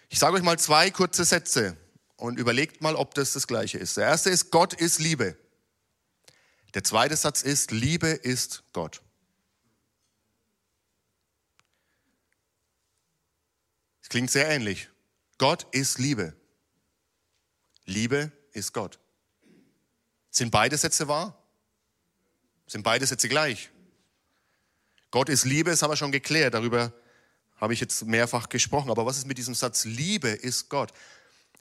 [0.08, 1.76] Ich sage euch mal zwei kurze Sätze
[2.16, 3.96] und überlegt mal, ob das das gleiche ist.
[3.96, 5.36] Der erste ist, Gott ist Liebe.
[6.74, 9.02] Der zweite Satz ist, Liebe ist Gott.
[14.10, 14.90] Klingt sehr ähnlich.
[15.38, 16.34] Gott ist Liebe.
[17.86, 18.98] Liebe ist Gott.
[20.30, 21.42] Sind beide Sätze wahr?
[22.66, 23.70] Sind beide Sätze gleich?
[25.10, 26.92] Gott ist Liebe, das haben wir schon geklärt, darüber
[27.56, 28.90] habe ich jetzt mehrfach gesprochen.
[28.90, 30.92] Aber was ist mit diesem Satz, Liebe ist Gott?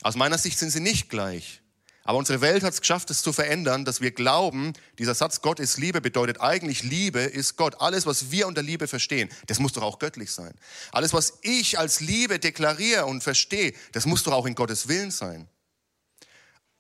[0.02, 1.62] Aus meiner Sicht sind sie nicht gleich.
[2.10, 5.60] Aber unsere Welt hat es geschafft, es zu verändern, dass wir glauben, dieser Satz Gott
[5.60, 7.80] ist Liebe bedeutet eigentlich Liebe ist Gott.
[7.82, 10.56] Alles, was wir unter Liebe verstehen, das muss doch auch göttlich sein.
[10.92, 15.12] Alles, was ich als Liebe deklariere und verstehe, das muss doch auch in Gottes Willen
[15.12, 15.48] sein.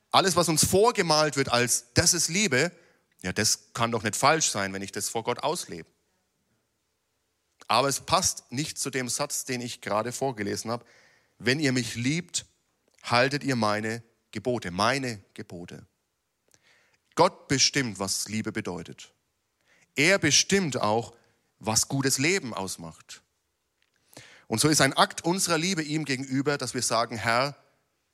[0.09, 2.71] Alles, was uns vorgemalt wird als das ist Liebe,
[3.21, 5.87] ja, das kann doch nicht falsch sein, wenn ich das vor Gott auslebe.
[7.67, 10.83] Aber es passt nicht zu dem Satz, den ich gerade vorgelesen habe.
[11.37, 12.47] Wenn ihr mich liebt,
[13.03, 15.85] haltet ihr meine Gebote, meine Gebote.
[17.15, 19.13] Gott bestimmt, was Liebe bedeutet.
[19.95, 21.13] Er bestimmt auch,
[21.59, 23.21] was gutes Leben ausmacht.
[24.47, 27.55] Und so ist ein Akt unserer Liebe ihm gegenüber, dass wir sagen, Herr,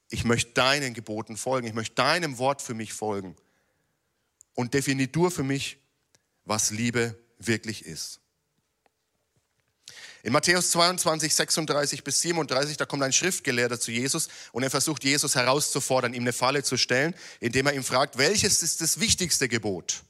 [0.10, 3.36] ich möchte deinen Geboten folgen, ich möchte deinem Wort für mich folgen.
[4.54, 5.78] Und definier du für mich,
[6.44, 8.20] was Liebe wirklich ist.
[10.26, 15.04] In Matthäus 22, 36 bis 37, da kommt ein Schriftgelehrter zu Jesus und er versucht
[15.04, 19.48] Jesus herauszufordern, ihm eine Falle zu stellen, indem er ihn fragt, welches ist das wichtigste
[19.48, 20.02] Gebot?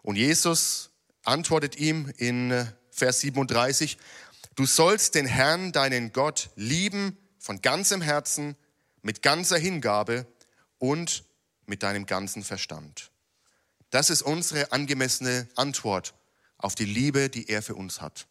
[0.00, 0.88] Und Jesus
[1.22, 3.98] antwortet ihm in äh, Vers 37,
[4.54, 8.56] du sollst den Herrn, deinen Gott, lieben von ganzem Herzen,
[9.02, 10.24] mit ganzer Hingabe
[10.78, 11.24] und
[11.66, 13.10] mit deinem ganzen Verstand.
[13.90, 16.14] Das ist unsere angemessene Antwort
[16.56, 18.26] auf die Liebe, die er für uns hat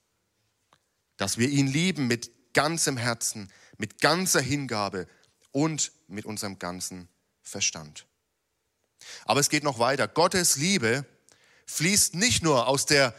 [1.19, 5.05] dass wir ihn lieben mit ganzem Herzen, mit ganzer Hingabe
[5.51, 7.09] und mit unserem ganzen
[7.43, 8.07] Verstand.
[9.25, 10.07] Aber es geht noch weiter.
[10.07, 11.05] Gottes Liebe
[11.65, 13.13] fließt nicht nur aus der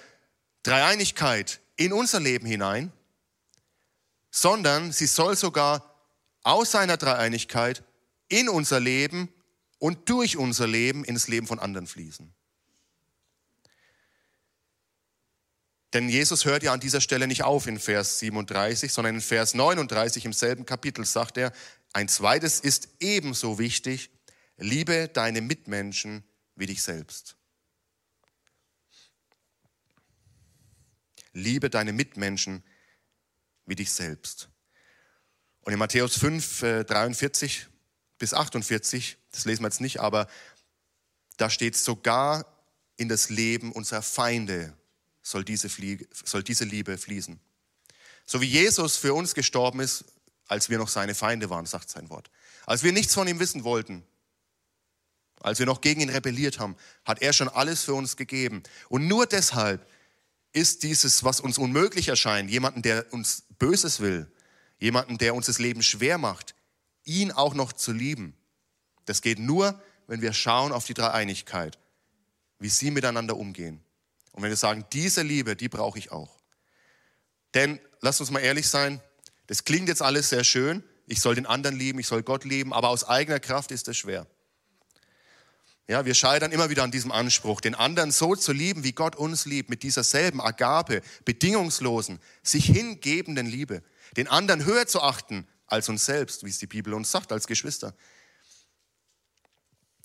[0.63, 2.91] Dreieinigkeit in unser Leben hinein,
[4.31, 5.95] sondern sie soll sogar
[6.43, 7.85] aus seiner Dreieinigkeit
[8.29, 9.29] in unser Leben
[9.79, 12.33] und durch unser Leben ins Leben von anderen fließen.
[15.93, 19.55] Denn Jesus hört ja an dieser Stelle nicht auf in Vers 37, sondern in Vers
[19.55, 21.53] 39 im selben Kapitel sagt er,
[21.93, 24.11] ein zweites ist ebenso wichtig,
[24.57, 26.23] liebe deine Mitmenschen
[26.55, 27.37] wie dich selbst.
[31.33, 32.63] Liebe deine Mitmenschen
[33.67, 34.49] wie dich selbst.
[35.63, 37.67] Und in Matthäus 5, 43 äh,
[38.19, 40.29] bis 48, das lesen wir jetzt nicht, aber
[41.37, 42.47] da steht sogar
[42.97, 44.77] in das Leben unserer Feinde
[45.23, 45.69] soll diese,
[46.25, 47.41] soll diese Liebe fließen.
[48.27, 50.05] So wie Jesus für uns gestorben ist,
[50.47, 52.31] als wir noch seine Feinde waren, sagt sein Wort.
[52.67, 54.05] Als wir nichts von ihm wissen wollten,
[55.41, 58.63] als wir noch gegen ihn rebelliert haben, hat er schon alles für uns gegeben.
[58.89, 59.87] Und nur deshalb
[60.53, 64.31] ist dieses, was uns unmöglich erscheint, jemanden, der uns Böses will,
[64.79, 66.55] jemanden, der uns das Leben schwer macht,
[67.05, 68.37] ihn auch noch zu lieben.
[69.07, 71.79] Das geht nur, wenn wir schauen auf die Dreieinigkeit,
[72.59, 73.83] wie sie miteinander umgehen.
[74.41, 76.41] Und wenn wir sagen, diese Liebe, die brauche ich auch.
[77.53, 79.03] Denn, lasst uns mal ehrlich sein,
[79.49, 80.83] das klingt jetzt alles sehr schön.
[81.07, 83.99] Ich soll den anderen lieben, ich soll Gott lieben, aber aus eigener Kraft ist es
[83.99, 84.27] schwer.
[85.89, 89.15] Ja, wir scheitern immer wieder an diesem Anspruch, den anderen so zu lieben, wie Gott
[89.15, 93.83] uns liebt, mit dieser selben Agape, bedingungslosen, sich hingebenden Liebe.
[94.17, 97.47] Den anderen höher zu achten als uns selbst, wie es die Bibel uns sagt, als
[97.47, 97.95] Geschwister.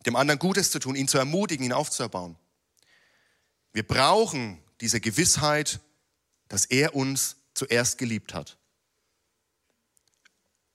[0.06, 2.38] Dem anderen Gutes zu tun, ihn zu ermutigen, ihn aufzuerbauen.
[3.76, 5.82] Wir brauchen diese Gewissheit,
[6.48, 8.58] dass er uns zuerst geliebt hat.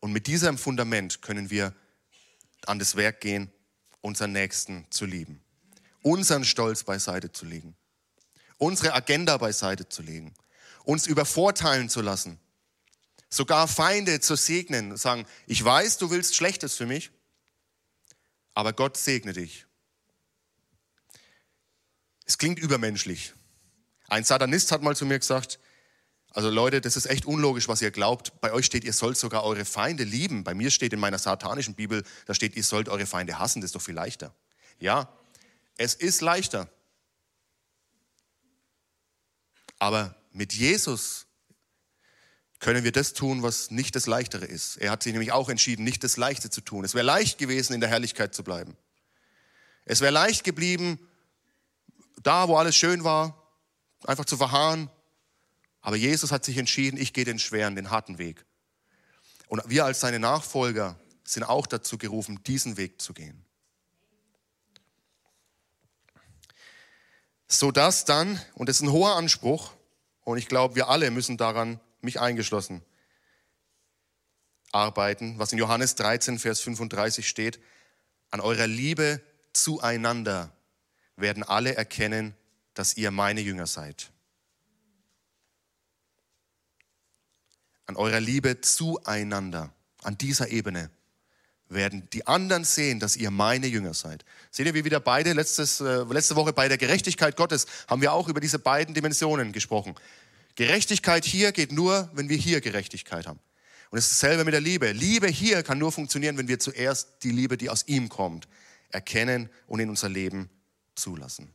[0.01, 1.75] Und mit diesem Fundament können wir
[2.67, 3.51] an das Werk gehen
[4.03, 5.43] unseren Nächsten zu lieben,
[6.03, 7.75] unseren Stolz beiseite zu legen,
[8.59, 10.35] unsere Agenda beiseite zu legen,
[10.85, 12.39] uns übervorteilen zu lassen,
[13.31, 17.11] sogar Feinde zu segnen, sagen, ich weiß, du willst Schlechtes für mich,
[18.53, 19.65] aber Gott segne dich.
[22.31, 23.35] Es klingt übermenschlich.
[24.07, 25.59] Ein Satanist hat mal zu mir gesagt,
[26.31, 28.41] also Leute, das ist echt unlogisch, was ihr glaubt.
[28.41, 30.45] Bei euch steht, ihr sollt sogar eure Feinde lieben.
[30.45, 33.61] Bei mir steht in meiner satanischen Bibel, da steht, ihr sollt eure Feinde hassen.
[33.61, 34.33] Das ist doch viel leichter.
[34.79, 35.13] Ja,
[35.77, 36.71] es ist leichter.
[39.81, 41.27] Aber mit Jesus
[42.61, 44.77] können wir das tun, was nicht das Leichtere ist.
[44.77, 46.85] Er hat sich nämlich auch entschieden, nicht das Leichte zu tun.
[46.85, 48.77] Es wäre leicht gewesen, in der Herrlichkeit zu bleiben.
[49.85, 51.05] Es wäre leicht geblieben,
[52.23, 53.37] da, wo alles schön war,
[54.05, 54.91] einfach zu verharren,
[55.81, 58.45] aber Jesus hat sich entschieden, ich gehe den schweren, den harten Weg.
[59.49, 63.45] Und wir als seine Nachfolger sind auch dazu gerufen, diesen Weg zu gehen.
[67.49, 69.73] So dass dann, und das ist ein hoher Anspruch,
[70.23, 72.83] und ich glaube, wir alle müssen daran, mich eingeschlossen,
[74.71, 77.61] arbeiten, was in Johannes 13, Vers 35 steht,
[78.31, 79.21] an eurer Liebe
[79.53, 80.53] zueinander
[81.21, 82.35] werden alle erkennen,
[82.75, 84.11] dass ihr meine Jünger seid.
[87.91, 90.91] an eurer Liebe zueinander, an dieser Ebene
[91.69, 94.25] werden die anderen sehen, dass ihr meine Jünger seid.
[94.53, 98.13] Seht ihr, wie wieder beide, letztes, äh, letzte Woche bei der Gerechtigkeit Gottes haben wir
[98.13, 99.97] auch über diese beiden Dimensionen gesprochen.
[100.55, 103.41] Gerechtigkeit hier geht nur, wenn wir hier Gerechtigkeit haben.
[103.91, 104.93] Und es ist dasselbe mit der Liebe.
[104.93, 108.47] Liebe hier kann nur funktionieren, wenn wir zuerst die Liebe, die aus ihm kommt,
[108.91, 110.49] erkennen und in unser Leben
[110.95, 111.53] zulassen.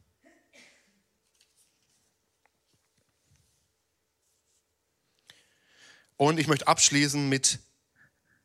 [6.17, 7.59] Und ich möchte abschließen mit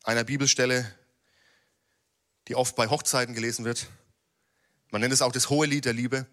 [0.03, 0.93] einer Bibelstelle,
[2.47, 3.87] die oft bei Hochzeiten gelesen wird.
[4.89, 6.25] Man nennt es auch das hohe Lied der Liebe.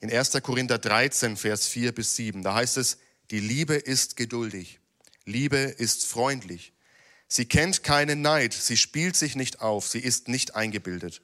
[0.00, 0.32] In 1.
[0.42, 2.98] Korinther 13, Vers 4 bis 7, da heißt es,
[3.30, 4.80] die Liebe ist geduldig,
[5.24, 6.72] Liebe ist freundlich.
[7.26, 11.22] Sie kennt keinen Neid, sie spielt sich nicht auf, sie ist nicht eingebildet.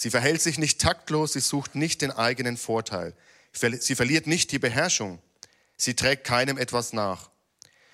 [0.00, 3.16] Sie verhält sich nicht taktlos, sie sucht nicht den eigenen Vorteil.
[3.50, 5.20] Sie verliert nicht die Beherrschung.
[5.76, 7.30] Sie trägt keinem etwas nach.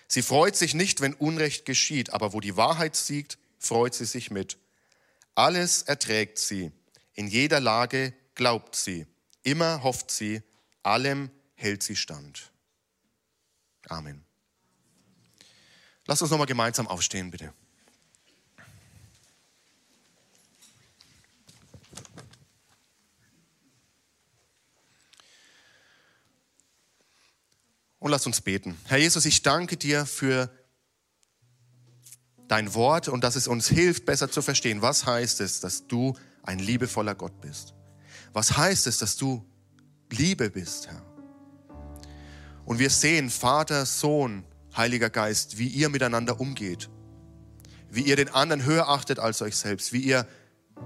[0.07, 4.31] Sie freut sich nicht, wenn Unrecht geschieht, aber wo die Wahrheit siegt, freut sie sich
[4.31, 4.59] mit.
[5.35, 6.73] Alles erträgt sie,
[7.15, 9.07] in jeder Lage glaubt sie,
[9.43, 10.43] immer hofft sie,
[10.83, 12.53] allem hält sie stand.
[13.89, 14.23] Amen.
[16.05, 17.55] Lass uns nochmal gemeinsam aufstehen, bitte.
[28.05, 28.77] Und lass uns beten.
[28.85, 30.51] Herr Jesus, ich danke dir für
[32.49, 34.83] dein Wort und dass es uns hilft, besser zu verstehen.
[34.83, 37.73] Was heißt es, dass du ein liebevoller Gott bist?
[38.35, 39.43] Was heißt es, dass du
[40.11, 41.03] Liebe bist, Herr?
[42.67, 44.45] Und wir sehen Vater, Sohn,
[44.77, 46.91] Heiliger Geist, wie ihr miteinander umgeht,
[47.89, 50.29] wie ihr den anderen höher achtet als euch selbst, wie ihr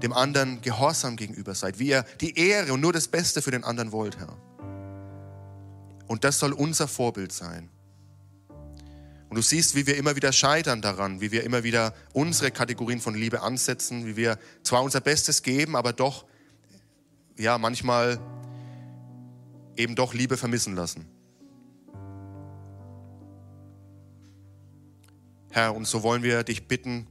[0.01, 3.65] dem anderen gehorsam gegenüber seid, wie ihr die Ehre und nur das Beste für den
[3.65, 4.37] anderen wollt, Herr.
[6.09, 7.69] Und das soll unser Vorbild sein.
[9.29, 12.99] Und du siehst, wie wir immer wieder scheitern daran, wie wir immer wieder unsere Kategorien
[12.99, 16.25] von Liebe ansetzen, wie wir zwar unser Bestes geben, aber doch,
[17.37, 18.19] ja, manchmal
[19.77, 21.05] eben doch Liebe vermissen lassen.
[25.51, 27.05] Herr, und so wollen wir dich bitten,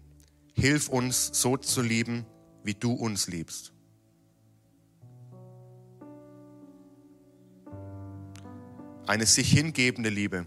[0.54, 2.26] hilf uns so zu lieben,
[2.64, 3.72] wie du uns liebst.
[9.08, 10.44] Eine sich hingebende Liebe.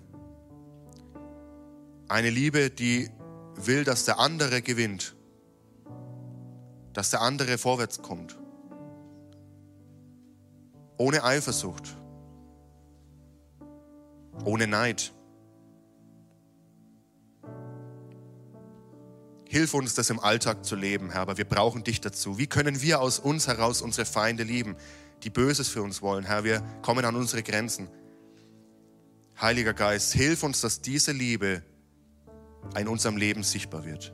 [2.07, 3.09] Eine Liebe, die
[3.55, 5.15] will, dass der andere gewinnt,
[6.93, 8.37] dass der andere vorwärts kommt.
[10.97, 11.97] Ohne Eifersucht,
[14.45, 15.11] ohne Neid.
[19.49, 22.37] Hilf uns, das im Alltag zu leben, Herr, aber wir brauchen dich dazu.
[22.37, 24.75] Wie können wir aus uns heraus unsere Feinde lieben,
[25.23, 26.25] die Böses für uns wollen?
[26.25, 27.89] Herr, wir kommen an unsere Grenzen.
[29.41, 31.63] Heiliger Geist, hilf uns, dass diese Liebe
[32.77, 34.13] in unserem Leben sichtbar wird.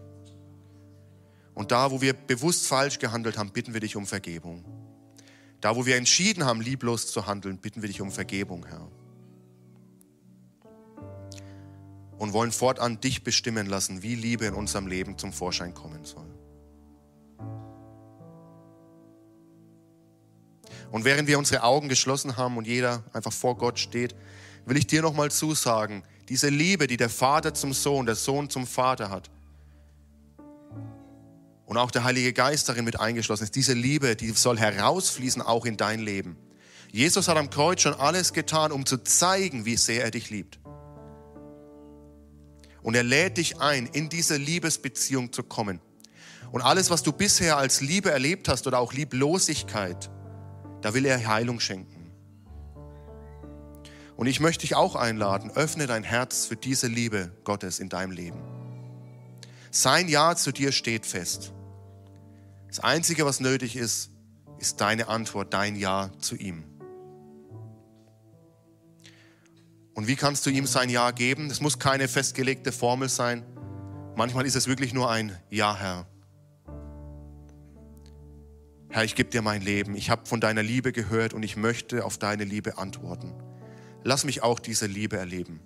[1.54, 4.64] Und da, wo wir bewusst falsch gehandelt haben, bitten wir dich um Vergebung.
[5.60, 8.90] Da, wo wir entschieden haben, lieblos zu handeln, bitten wir dich um Vergebung, Herr.
[12.18, 16.28] Und wollen fortan dich bestimmen lassen, wie Liebe in unserem Leben zum Vorschein kommen soll.
[20.92, 24.16] Und während wir unsere Augen geschlossen haben und jeder einfach vor Gott steht,
[24.68, 28.68] will ich dir nochmal zusagen, diese Liebe, die der Vater zum Sohn, der Sohn zum
[28.68, 29.32] Vater hat,
[31.66, 35.66] und auch der Heilige Geist darin mit eingeschlossen ist, diese Liebe, die soll herausfließen auch
[35.66, 36.38] in dein Leben.
[36.94, 40.60] Jesus hat am Kreuz schon alles getan, um zu zeigen, wie sehr er dich liebt.
[42.82, 45.82] Und er lädt dich ein, in diese Liebesbeziehung zu kommen.
[46.54, 50.10] Und alles, was du bisher als Liebe erlebt hast oder auch Lieblosigkeit,
[50.82, 51.97] da will er Heilung schenken.
[54.18, 58.12] Und ich möchte dich auch einladen, öffne dein Herz für diese Liebe Gottes in deinem
[58.12, 58.42] Leben.
[59.70, 61.54] Sein Ja zu dir steht fest.
[62.68, 64.10] Das Einzige, was nötig ist,
[64.58, 66.64] ist deine Antwort, dein Ja zu ihm.
[69.94, 71.52] Und wie kannst du ihm sein Ja geben?
[71.52, 73.44] Es muss keine festgelegte Formel sein.
[74.16, 76.08] Manchmal ist es wirklich nur ein Ja, Herr.
[78.90, 79.96] Herr, ich gebe dir mein Leben.
[79.96, 83.36] Ich habe von deiner Liebe gehört und ich möchte auf deine Liebe antworten.
[84.08, 85.60] Lass mich auch diese Liebe erleben.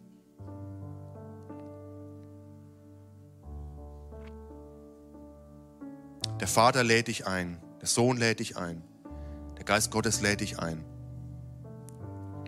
[6.40, 8.82] Der Vater lädt dich ein, der Sohn lädt dich ein,
[9.60, 10.84] der Geist Gottes lädt dich ein,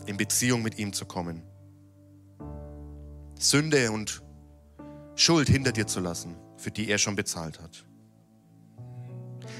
[0.08, 1.44] in Beziehung mit ihm zu kommen.
[3.38, 4.24] Sünde und
[5.14, 7.86] Schuld hinter dir zu lassen, für die er schon bezahlt hat.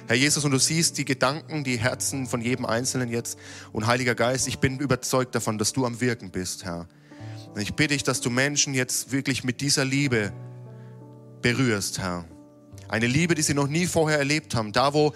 [0.08, 3.38] Herr Jesus, und du siehst die Gedanken, die Herzen von jedem Einzelnen jetzt.
[3.72, 6.88] Und Heiliger Geist, ich bin überzeugt davon, dass du am Wirken bist, Herr.
[7.54, 10.34] Und ich bitte dich, dass du Menschen jetzt wirklich mit dieser Liebe
[11.42, 12.26] berührst, Herr.
[12.90, 14.72] Eine Liebe, die sie noch nie vorher erlebt haben.
[14.72, 15.14] Da, wo,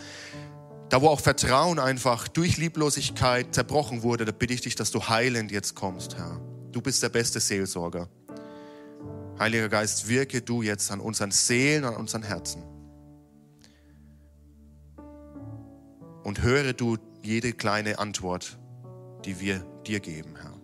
[0.90, 5.08] da, wo auch Vertrauen einfach durch Lieblosigkeit zerbrochen wurde, da bitte ich dich, dass du
[5.08, 6.40] heilend jetzt kommst, Herr.
[6.72, 8.08] Du bist der beste Seelsorger.
[9.40, 12.64] Heiliger Geist, wirke du jetzt an unseren Seelen, an unseren Herzen.
[16.28, 18.58] Und höre du jede kleine Antwort,
[19.24, 20.57] die wir dir geben, Herr.